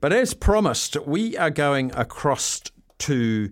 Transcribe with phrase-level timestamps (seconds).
[0.00, 2.62] But as promised, we are going across
[2.98, 3.50] to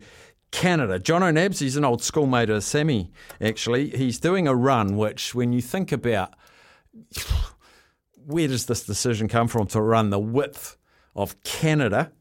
[0.50, 1.00] Canada.
[1.00, 3.10] Jono Nabbs, he's an old schoolmate of Sammy,
[3.40, 3.90] actually.
[3.90, 6.34] He's doing a run, which, when you think about
[8.24, 10.76] where does this decision come from to run the width
[11.16, 12.12] of Canada?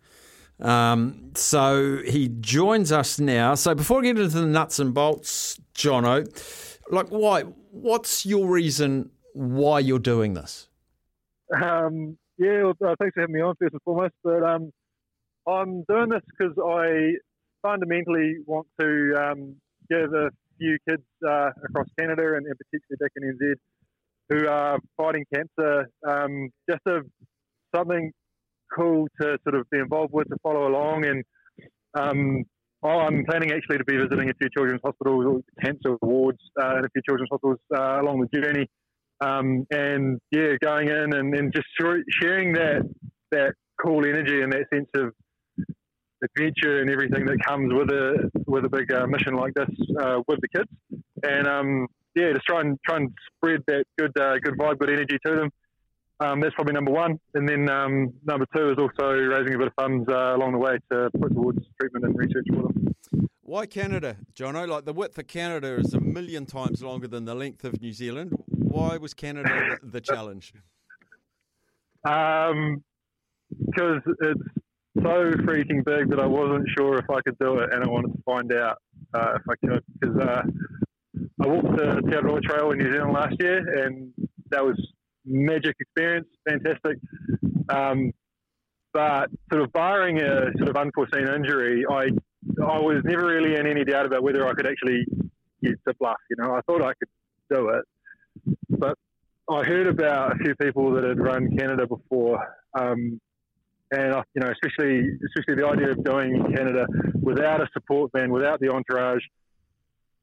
[0.59, 3.53] Um, so he joins us now.
[3.55, 6.25] So before we get into the nuts and bolts, Jono,
[6.89, 7.44] like why?
[7.72, 10.67] What's your reason why you're doing this?
[11.61, 14.13] Um, yeah, well, uh, thanks for having me on first and foremost.
[14.23, 14.71] But um,
[15.47, 17.13] I'm doing this because I
[17.61, 19.55] fundamentally want to um,
[19.89, 23.53] give a few kids uh, across Canada and, and, particularly back in NZ
[24.29, 27.02] who are fighting cancer um, just a,
[27.75, 28.11] something
[28.75, 31.05] cool to sort of be involved with, to follow along.
[31.05, 31.23] And
[31.97, 32.44] um,
[32.83, 36.89] I'm planning actually to be visiting a few children's hospitals, cancer wards uh, in a
[36.89, 38.67] few children's hospitals uh, along the journey.
[39.19, 41.67] Um, and yeah, going in and, and just
[42.21, 42.83] sharing that
[43.31, 45.13] that cool energy and that sense of
[46.23, 49.69] adventure and everything that comes with a with a big uh, mission like this
[50.01, 50.69] uh, with the kids,
[51.23, 54.89] and um, yeah, just try and try and spread that good uh, good vibe, good
[54.89, 55.49] energy to them.
[56.19, 59.67] Um, that's probably number one, and then um, number two is also raising a bit
[59.67, 62.95] of funds uh, along the way to put towards treatment and research for them.
[63.41, 64.67] Why Canada, Jono?
[64.67, 67.93] Like the width of Canada is a million times longer than the length of New
[67.93, 68.35] Zealand.
[68.67, 70.53] Why was Canada the, the challenge?
[72.07, 72.83] Um,
[73.65, 74.41] because it's
[74.97, 78.13] so freaking big that I wasn't sure if I could do it, and I wanted
[78.13, 78.77] to find out
[79.13, 79.83] uh, if I could.
[79.99, 80.41] Because uh,
[81.41, 84.11] I walked the Te Araroa Trail in New Zealand last year, and
[84.50, 84.75] that was
[85.25, 86.97] magic experience, fantastic.
[87.69, 88.11] Um,
[88.94, 92.09] but sort of barring a sort of unforeseen injury, I
[92.63, 95.06] I was never really in any doubt about whether I could actually
[95.61, 96.17] get to bluff.
[96.29, 97.09] You know, I thought I could
[97.51, 97.83] do it,
[98.69, 98.97] but
[99.50, 102.40] I heard about a few people that had run Canada before,
[102.78, 103.19] um,
[103.91, 106.86] and I, you know, especially especially the idea of doing Canada
[107.22, 109.24] without a support van, without the entourage.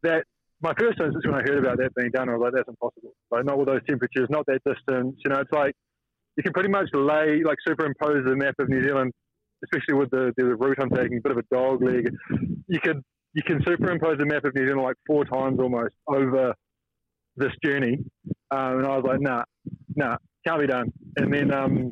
[0.02, 0.24] That
[0.60, 3.14] my first instance when I heard about that being done, I was like, that's impossible.
[3.30, 5.16] Like, not with those temperatures, not that distance.
[5.24, 5.74] You know, it's like
[6.36, 9.12] you can pretty much lay like superimpose the map of New Zealand
[9.64, 12.08] especially with the, the route I'm taking, a bit of a dog leg.
[12.68, 13.02] You could
[13.34, 16.54] you can superimpose the map of New Zealand like four times almost over
[17.36, 17.98] this journey,
[18.50, 19.42] um, and I was like, nah,
[19.96, 20.92] nah, can't be done.
[21.16, 21.90] And then, um,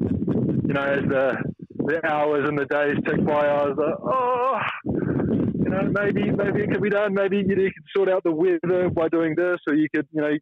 [0.67, 1.37] you know, as the
[1.85, 6.63] the hours and the days tick by, I was like, oh, you know, maybe maybe
[6.63, 7.15] it could be done.
[7.15, 10.07] Maybe you, know, you could sort out the weather by doing this, or you could,
[10.13, 10.33] you know,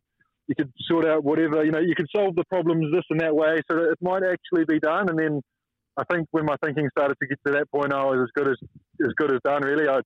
[0.48, 1.64] you could sort out whatever.
[1.64, 4.22] You know, you could solve the problems this and that way, so that it might
[4.22, 5.08] actually be done.
[5.08, 5.40] And then
[5.96, 8.50] I think when my thinking started to get to that point, I was as good
[8.50, 8.56] as
[9.02, 9.62] as good as done.
[9.62, 10.00] Really, I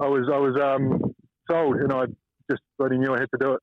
[0.00, 1.14] I was I was um,
[1.50, 2.06] sold, and I
[2.50, 3.60] just bloody knew I had to do it.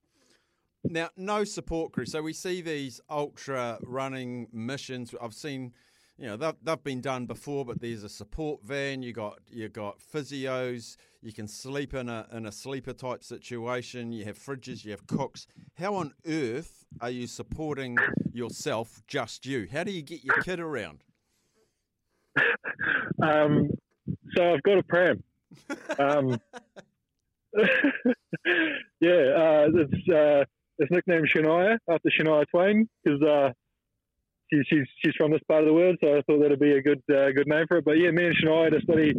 [0.84, 2.06] Now, no support crew.
[2.06, 5.14] So we see these ultra running missions.
[5.22, 5.74] I've seen,
[6.18, 9.04] you know, they've, they've been done before, but there's a support van.
[9.04, 10.98] You got you got physios.
[11.22, 14.12] You can sleep in a in a sleeper type situation.
[14.12, 14.84] You have fridges.
[14.84, 15.46] You have cooks.
[15.78, 17.98] How on earth are you supporting
[18.34, 19.68] yourself, just you?
[19.72, 21.04] How do you get your kid around?
[23.24, 23.70] um,
[24.36, 25.24] so I've got a pram.
[26.00, 26.42] Um,
[29.02, 30.46] yeah, uh, it's uh,
[30.82, 33.50] it's nicknamed Shania after Shania Twain because uh,
[34.52, 36.82] she's she's she's from this part of the world, so I thought that'd be a
[36.82, 37.86] good uh, good name for it.
[37.86, 39.14] But yeah, me and Shania just study,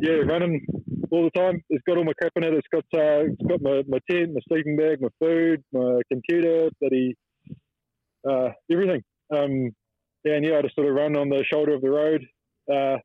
[0.00, 0.64] yeah, running
[1.10, 1.62] all the time.
[1.70, 2.54] It's got all my crap in it.
[2.54, 6.70] It's got uh, it's got my, my tent, my sleeping bag, my food, my computer,
[6.80, 7.16] bloody
[8.28, 9.02] uh, everything.
[9.34, 9.70] Um,
[10.24, 12.24] and yeah, I just sort of run on the shoulder of the road,
[12.72, 12.98] uh,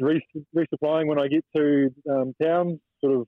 [0.00, 3.26] resupplying when I get to um, town, sort of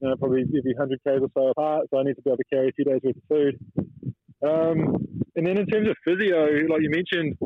[0.00, 1.86] you know, probably every 100 k's or so apart.
[1.90, 3.58] So I need to be able to carry a few days worth of food.
[4.46, 4.96] Um,
[5.36, 7.36] and then in terms of physio, like you mentioned,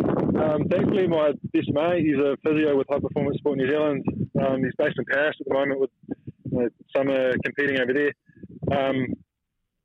[0.40, 4.04] um, thankfully my best mate, he's a physio with High Performance Sport New Zealand.
[4.40, 5.90] Um, he's based in Paris at the moment with
[6.50, 8.12] you know, summer competing over there.
[8.76, 9.06] Um,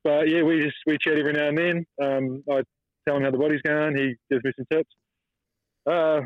[0.03, 1.85] but yeah, we just we chat every now and then.
[2.01, 2.61] Um, I
[3.07, 3.97] tell him how the body's going.
[3.97, 4.89] He gives me some tips.
[5.85, 6.21] Uh,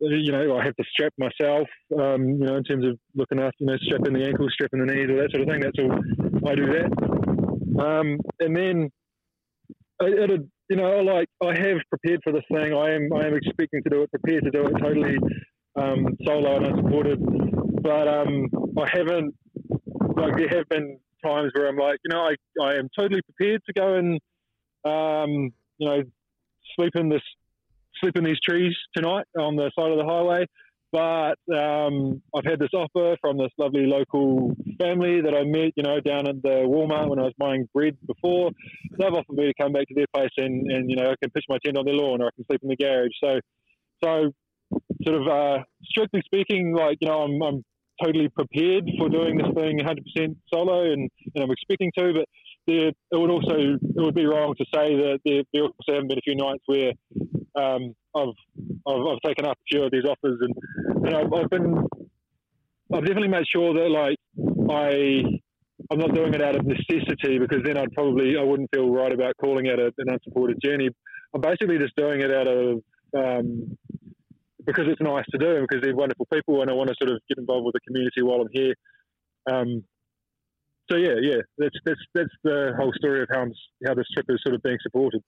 [0.00, 1.68] you know, I have to strap myself,
[1.98, 4.92] um, you know, in terms of looking after, you know, strapping the ankles, strapping the
[4.92, 5.60] knees, all that sort of thing.
[5.60, 7.84] That's all I do that.
[7.84, 8.90] Um, and then
[10.00, 12.72] it, a you know, like I have prepared for this thing.
[12.72, 15.18] I am I am expecting to do it, prepared to do it totally
[15.76, 17.20] um, solo and unsupported.
[17.82, 18.48] But um,
[18.78, 19.34] I haven't.
[20.16, 23.62] Like there have been times where I'm like, you know, I, I am totally prepared
[23.66, 24.20] to go and
[24.84, 26.02] um, you know
[26.76, 27.22] sleep in this
[28.00, 30.46] sleep in these trees tonight on the side of the highway.
[30.92, 35.82] But um, I've had this offer from this lovely local family that I met, you
[35.82, 38.52] know, down at the Walmart when I was buying bread before.
[38.96, 41.30] They've offered me to come back to their place and, and you know, I can
[41.30, 43.10] pitch my tent on their lawn or I can sleep in the garage.
[43.20, 43.40] So,
[44.04, 44.30] so
[45.02, 47.64] sort of uh, strictly speaking, like you know, I'm, I'm
[48.02, 52.12] totally prepared for doing this thing 100% solo, and, and I'm expecting to.
[52.14, 52.28] But
[52.66, 56.08] there, it would also it would be wrong to say that there, there also haven't
[56.08, 56.92] been a few nights where
[57.56, 58.34] um, I've,
[58.86, 61.86] I've, I've taken up a few of these offers, and, and I've, I've been
[62.92, 64.18] I've definitely made sure that like
[64.70, 65.22] I
[65.90, 69.12] I'm not doing it out of necessity because then I'd probably I wouldn't feel right
[69.12, 70.90] about calling it an unsupported journey.
[71.34, 72.82] I'm basically just doing it out of
[73.16, 73.76] um,
[74.64, 77.20] because it's nice to do because they're wonderful people and I want to sort of
[77.28, 78.74] get involved with the community while I'm here.
[79.50, 79.84] Um,
[80.90, 83.46] so yeah, yeah, that's that's that's the whole story of how
[83.86, 85.22] how this trip is sort of being supported.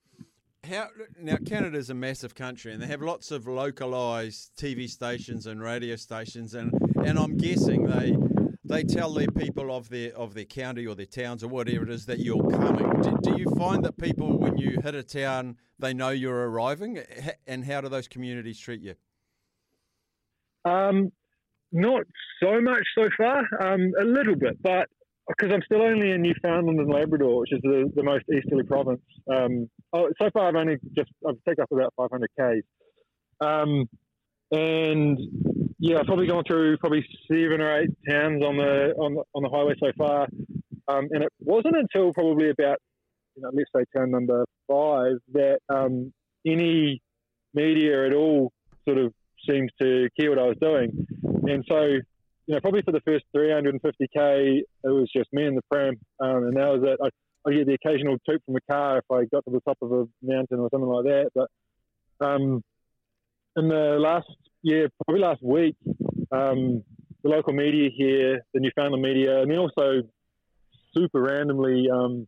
[0.67, 1.37] How now?
[1.37, 6.53] Canada's a massive country, and they have lots of localized TV stations and radio stations,
[6.55, 6.73] and
[7.05, 8.17] and I'm guessing they
[8.65, 11.89] they tell their people of their of their county or their towns or whatever it
[11.89, 13.01] is that you're coming.
[13.01, 16.99] Do, do you find that people, when you hit a town, they know you're arriving,
[17.47, 18.95] and how do those communities treat you?
[20.65, 21.11] Um,
[21.71, 22.03] not
[22.43, 24.89] so much so far, um, a little bit, but
[25.27, 29.01] because I'm still only in Newfoundland and Labrador, which is the, the most easterly province.
[29.33, 32.63] Um, oh, so far, I've only just I've taken up about 500 k's,
[33.41, 33.89] um,
[34.51, 35.19] and
[35.79, 39.43] yeah, I've probably gone through probably seven or eight towns on the on the, on
[39.43, 40.27] the highway so far,
[40.87, 42.77] um, and it wasn't until probably about
[43.35, 46.13] you know let's say town number five that um,
[46.45, 47.01] any
[47.53, 48.51] media at all
[48.85, 49.13] sort of
[49.47, 51.07] seems to care what I was doing.
[51.23, 51.99] And so,
[52.47, 56.45] you know, probably for the first 350k, it was just me and the pram, um,
[56.45, 56.99] and that was it.
[57.03, 59.77] I, I get the occasional toot from a car if I got to the top
[59.81, 61.29] of a mountain or something like that.
[61.35, 62.63] But um,
[63.57, 64.29] in the last
[64.61, 65.75] year, probably last week,
[66.31, 66.83] um,
[67.21, 70.03] the local media here, the Newfoundland media, and then also
[70.95, 72.27] super randomly um,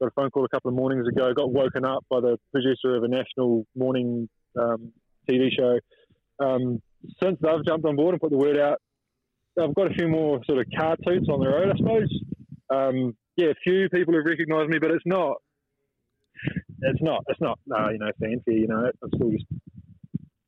[0.00, 1.32] got a phone call a couple of mornings ago.
[1.32, 4.28] Got woken up by the producer of a national morning
[4.60, 4.92] um,
[5.28, 5.78] TV show
[6.40, 6.82] um,
[7.22, 8.80] since they've jumped on board and put the word out,
[9.60, 12.20] I've got a few more sort of car toots on the road, I suppose.
[12.70, 15.36] Um, yeah, a few people have recognised me, but it's not.
[16.80, 17.24] It's not.
[17.28, 17.58] It's not.
[17.66, 18.60] No, you know, fancy.
[18.60, 19.44] You know, I'm still just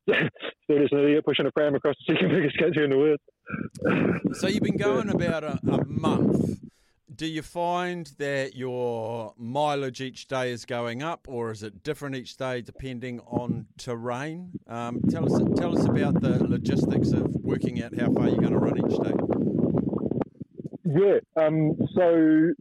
[0.63, 3.19] still just an idiot pushing a pram across the second biggest country in the world.
[4.33, 6.59] so you've been going about a, a month
[7.17, 12.15] do you find that your mileage each day is going up, or is it different
[12.15, 14.51] each day depending on terrain?
[14.67, 18.53] Um, tell us tell us about the logistics of working out how far you're going
[18.53, 19.13] to run each day.
[20.85, 22.53] Yeah, um, so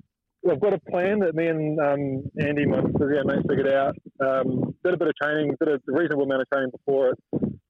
[0.50, 3.94] I've got a plan that me and um, Andy, my physio mate, figured out.
[4.20, 7.18] Um, did a bit of training, did a reasonable amount of training before it.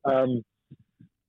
[0.05, 0.43] Um,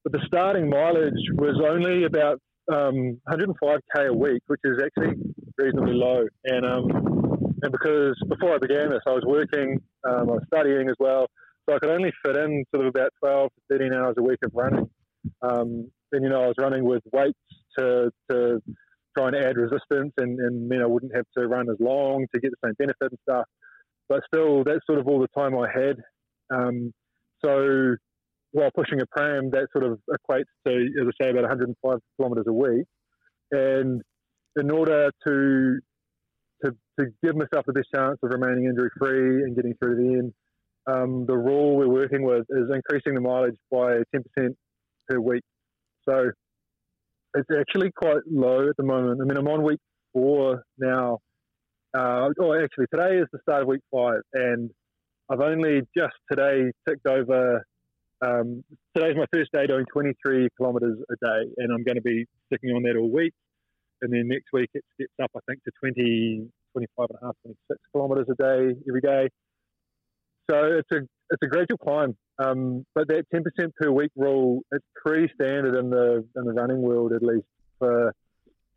[0.04, 2.40] but the starting mileage was only about
[2.74, 5.16] um, 105k a week, which is actually
[5.58, 6.26] reasonably low.
[6.46, 10.90] And um, and because before I began this, I was working, um, I was studying
[10.90, 11.28] as well,
[11.68, 14.40] so I could only fit in sort of about 12 to 13 hours a week
[14.44, 14.90] of running.
[15.42, 17.38] Um, and you know, I was running with weights
[17.80, 18.62] to to
[19.18, 22.40] try and add resistance, and and mean I wouldn't have to run as long to
[22.40, 23.46] get the same benefit and stuff.
[24.08, 25.98] But still, that's sort of all the time I had.
[26.50, 26.94] Um,
[27.44, 27.96] so
[28.58, 32.46] while pushing a pram, that sort of equates to, as I say, about 105 kilometres
[32.48, 32.88] a week.
[33.52, 34.02] And
[34.60, 35.80] in order to,
[36.66, 40.02] to, to give myself the best chance of remaining injury free and getting through to
[40.02, 40.34] the end,
[40.88, 44.56] um, the rule we're working with is increasing the mileage by 10%
[45.08, 45.44] per week.
[46.10, 46.32] So
[47.36, 49.22] it's actually quite low at the moment.
[49.22, 49.80] I mean, I'm on week
[50.14, 51.20] four now.
[51.96, 54.72] Uh, oh, actually, today is the start of week five, and
[55.30, 57.64] I've only just today ticked over
[58.26, 58.64] um,
[58.96, 62.72] today's my first day doing 23 kilometres a day, and I'm going to be sticking
[62.72, 63.34] on that all week.
[64.02, 67.36] And then next week it steps up, I think, to 20, 25 and a half,
[67.44, 69.30] 26 kilometres a day every day.
[70.50, 73.44] So it's a it's a gradual climb, um, but that 10%
[73.76, 77.48] per week rule it's pretty standard in the in the running world, at least
[77.80, 78.14] for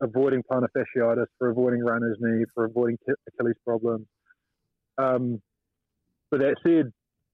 [0.01, 4.05] avoiding plantar fasciitis, for avoiding runner's knee, for avoiding Achilles problems.
[4.97, 5.41] Um,
[6.29, 6.91] but that said,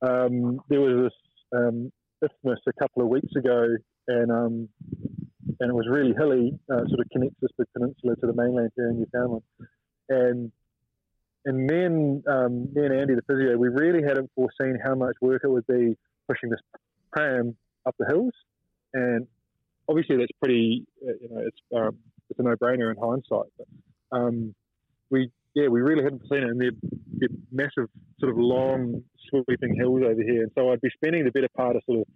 [0.07, 1.91] um, there was this um,
[2.23, 3.75] isthmus a couple of weeks ago,
[4.07, 4.69] and um,
[5.59, 6.57] and it was really hilly.
[6.71, 9.43] Uh, sort of connects this big peninsula to the mainland here in Newfoundland,
[10.09, 10.51] and
[11.45, 15.15] and me and um, me and Andy, the physio, we really hadn't foreseen how much
[15.21, 15.97] work it would be
[16.27, 16.59] pushing this
[17.11, 17.55] pram
[17.85, 18.33] up the hills,
[18.93, 19.27] and
[19.89, 21.97] obviously that's pretty, uh, you know, it's um,
[22.29, 23.47] it's a no-brainer in hindsight.
[23.57, 23.67] But
[24.11, 24.53] um,
[25.09, 26.71] we, yeah, we really hadn't seen it, and they're,
[27.13, 30.43] they're, massive, sort of long, sweeping hills over here.
[30.43, 32.07] And so I'd be spending the better part of sort of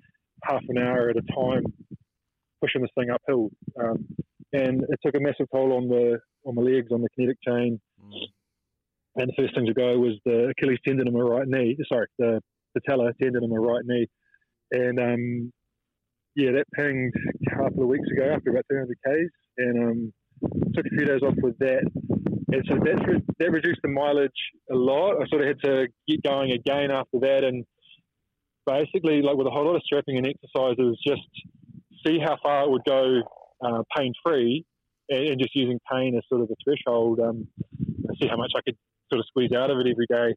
[0.43, 1.63] half an hour at a time
[2.61, 4.05] pushing this thing uphill, um,
[4.53, 7.79] and it took a massive toll on the on my legs, on the kinetic chain.
[8.03, 8.27] Mm.
[9.15, 11.77] And the first thing to go was the Achilles tendon in my right knee.
[11.91, 12.41] Sorry, the
[12.77, 14.07] patella tendon in my right knee,
[14.71, 15.53] and um,
[16.35, 17.13] yeah, that pinged
[17.51, 20.13] a couple of weeks ago after about 300 k's, and um,
[20.73, 21.83] took a few days off with that.
[22.51, 24.31] And so that's re- that reduced the mileage
[24.71, 25.21] a lot.
[25.21, 27.65] I sort of had to get going again after that, and
[28.65, 31.21] basically, like with a whole lot of strapping and exercises, just
[32.05, 33.21] see how far it would go
[33.65, 34.65] uh, pain free,
[35.09, 37.47] and, and, just using pain as sort of a threshold, um,
[38.21, 38.77] see how much I could
[39.11, 40.35] sort of squeeze out of it every day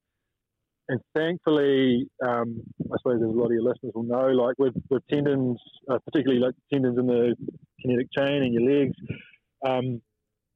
[0.88, 2.60] and thankfully, um,
[2.92, 5.58] I suppose a lot of your listeners will know, like with, with tendons,
[5.90, 7.34] uh, particularly like tendons in the
[7.80, 8.94] kinetic chain and your legs,
[9.66, 10.02] um,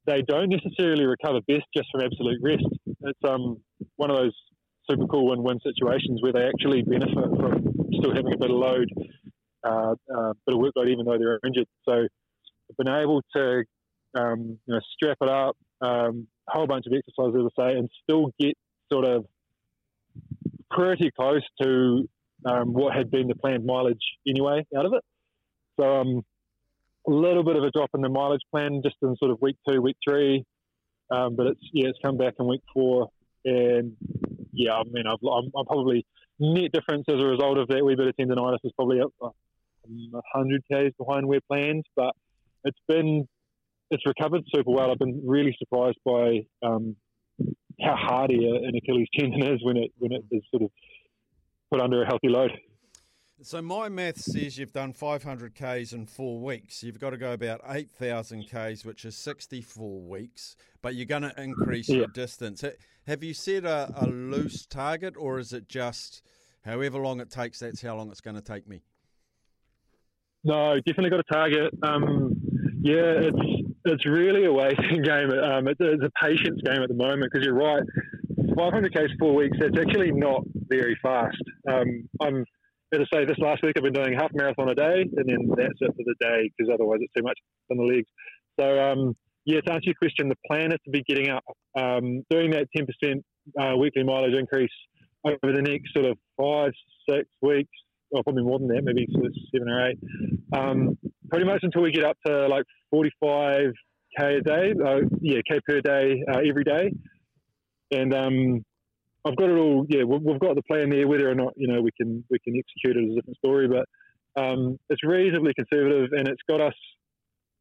[0.08, 2.64] they don't necessarily recover best just from absolute rest.
[3.02, 3.58] It's um,
[3.96, 4.34] one of those
[4.90, 8.88] super cool win-win situations where they actually benefit from still having a bit of load,
[9.64, 11.66] uh, uh, bit of workload, even though they're injured.
[11.86, 12.06] So,
[12.78, 13.64] been able to
[14.18, 17.78] um, you know strap it up, um, a whole bunch of exercises, as I say,
[17.78, 18.56] and still get
[18.90, 19.26] sort of
[20.70, 22.08] pretty close to
[22.46, 23.96] um, what had been the planned mileage
[24.26, 25.02] anyway out of it.
[25.78, 26.22] So um,
[27.08, 29.56] a little bit of a drop in the mileage plan just in sort of week
[29.68, 30.44] two, week three.
[31.10, 33.08] Um, but it's yeah, it's come back in week four,
[33.44, 33.96] and
[34.52, 36.04] yeah, I mean, i am probably
[36.38, 39.30] net difference as a result of that wee bit of tendonitis is probably up uh,
[40.34, 42.14] hundred k's behind where planned, but
[42.64, 43.26] it's been
[43.90, 44.90] it's recovered super well.
[44.90, 46.94] I've been really surprised by um,
[47.80, 50.70] how hardy an Achilles tendon is when it when it is sort of
[51.70, 52.52] put under a healthy load.
[53.40, 56.82] So my math says you've done 500 k's in four weeks.
[56.82, 60.56] You've got to go about 8,000 k's, which is 64 weeks.
[60.82, 61.98] But you're going to increase yeah.
[61.98, 62.64] your distance.
[63.06, 66.22] Have you set a, a loose target, or is it just
[66.64, 67.60] however long it takes?
[67.60, 68.82] That's how long it's going to take me.
[70.42, 71.74] No, definitely got a target.
[71.82, 72.34] Um,
[72.80, 73.38] yeah, it's
[73.84, 75.30] it's really a waiting game.
[75.30, 77.82] Um, it's, it's, a patience game at the moment because you're right.
[78.56, 79.56] 500 k's four weeks.
[79.60, 81.38] That's actually not very fast.
[81.68, 82.44] Um, I'm
[82.92, 85.78] to say this last week I've been doing half marathon a day, and then that's
[85.80, 87.38] it for the day because otherwise it's too much
[87.70, 88.08] on the legs.
[88.58, 91.44] So um, yeah, to answer your question, the plan is to be getting up,
[91.78, 93.22] um, doing that 10%
[93.58, 94.70] uh, weekly mileage increase
[95.24, 96.72] over the next sort of five,
[97.08, 97.70] six weeks,
[98.10, 99.98] or probably more than that, maybe sort of seven or eight.
[100.52, 100.98] Um,
[101.30, 103.72] pretty much until we get up to like 45
[104.18, 106.92] k a day, uh, yeah, k per day uh, every day,
[107.90, 108.64] and um,
[109.24, 109.86] I've got it all.
[109.88, 111.06] Yeah, we've got the plan there.
[111.06, 113.68] Whether or not you know we can we can execute it is a different story,
[113.68, 113.86] but
[114.40, 116.74] um, it's reasonably conservative, and it's got us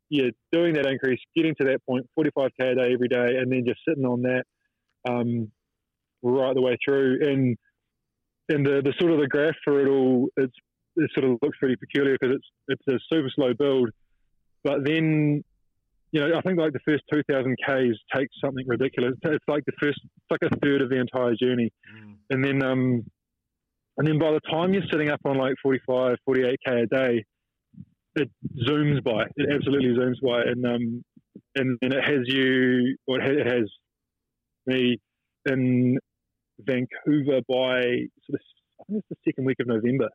[0.10, 3.52] yeah doing that increase, getting to that point, 45 k a day every day, and
[3.52, 4.44] then just sitting on that
[5.10, 5.52] um,
[6.22, 7.20] right the way through.
[7.22, 7.58] And
[8.50, 10.54] and the, the sort of the graph for it all, it's
[10.96, 12.48] it sort of looks pretty peculiar because it's
[12.88, 13.90] it's a super slow build,
[14.64, 15.44] but then
[16.12, 19.14] you know I think like the first two thousand k's takes something ridiculous.
[19.24, 22.16] It's like the first it's like a third of the entire journey, mm.
[22.30, 23.04] and then um
[23.98, 27.26] and then by the time you're sitting up on like 45, 48 k a day,
[28.16, 28.30] it
[28.68, 29.24] zooms by.
[29.36, 31.04] It absolutely zooms by, and um
[31.56, 33.70] and, and it has you or it has
[34.66, 35.00] me
[35.46, 35.98] in
[36.60, 37.82] Vancouver by
[38.26, 38.42] sort of
[38.80, 40.10] I think it's the second week of November.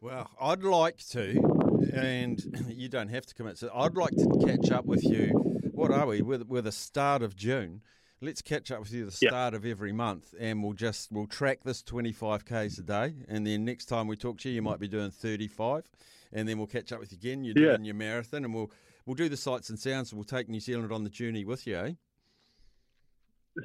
[0.00, 3.58] Well, I'd like to, and you don't have to commit.
[3.58, 5.28] So I'd like to catch up with you.
[5.72, 6.22] What are we?
[6.22, 7.82] We're, we're the start of June.
[8.20, 9.60] Let's catch up with you the start yep.
[9.60, 13.46] of every month, and we'll just we'll track this twenty five k's a day, and
[13.46, 15.88] then next time we talk to you, you might be doing thirty five,
[16.32, 17.44] and then we'll catch up with you again.
[17.44, 17.70] You're yeah.
[17.70, 18.70] doing your marathon, and we'll
[19.06, 20.10] we'll do the sights and sounds.
[20.10, 21.92] And we'll take New Zealand on the journey with you, eh?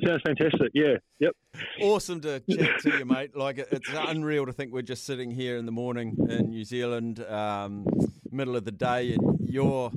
[0.06, 0.72] Sounds fantastic.
[0.74, 0.96] Yeah.
[1.20, 1.36] Yep.
[1.82, 3.36] Awesome to chat to you, mate.
[3.36, 7.24] Like it's unreal to think we're just sitting here in the morning in New Zealand,
[7.26, 7.86] um,
[8.32, 9.92] middle of the day, and you're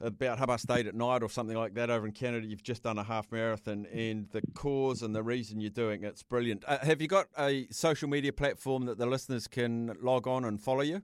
[0.00, 2.46] about half past eight at night or something like that over in Canada.
[2.46, 6.22] You've just done a half marathon, and the cause and the reason you're doing it's
[6.22, 6.64] brilliant.
[6.66, 10.60] Uh, have you got a social media platform that the listeners can log on and
[10.60, 11.02] follow you?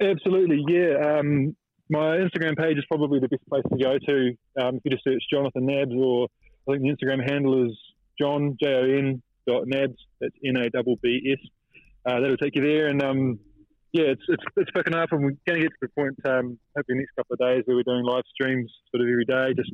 [0.00, 1.18] Absolutely, yeah.
[1.18, 1.56] Um,
[1.90, 4.62] my Instagram page is probably the best place to go to.
[4.62, 6.28] Um, if you just search Jonathan Nabbs or
[6.68, 7.78] I think the Instagram handle is
[8.20, 9.98] Jon J O N dot Nabbs.
[10.20, 11.48] That's N A B B S.
[12.06, 13.38] Uh, that'll take you there, and um,
[13.92, 16.18] yeah, it's, it's it's picking up, and we're going to get to the point.
[16.26, 19.54] Um, hopefully, next couple of days where we're doing live streams sort of every day,
[19.56, 19.72] just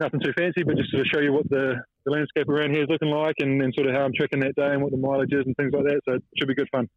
[0.00, 2.88] nothing too fancy, but just to show you what the, the landscape around here is
[2.88, 5.32] looking like and, and sort of how I'm tracking that day and what the mileage
[5.32, 6.00] is and things like that.
[6.04, 6.88] So it should be good fun.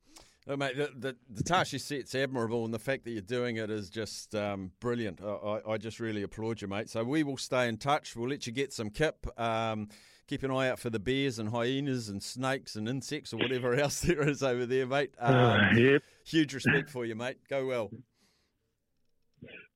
[0.48, 3.58] Oh, mate, the, the, the task you set's admirable, and the fact that you're doing
[3.58, 5.22] it is just um, brilliant.
[5.22, 6.90] I, I, just really applaud you, mate.
[6.90, 8.16] So we will stay in touch.
[8.16, 9.28] We'll let you get some kip.
[9.40, 9.90] Um,
[10.28, 13.76] keep an eye out for the bears and hyenas and snakes and insects or whatever
[13.80, 15.14] else there is over there, mate.
[15.20, 16.02] Um, uh, yep.
[16.26, 17.38] Huge respect for you, mate.
[17.48, 17.92] Go well.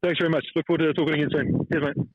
[0.02, 0.46] Thanks very much.
[0.56, 1.68] Look forward to talking again soon.
[1.72, 2.08] Cheers, mate.